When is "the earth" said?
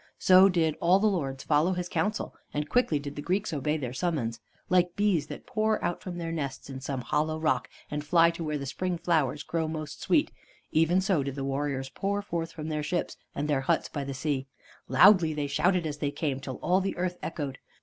16.81-17.19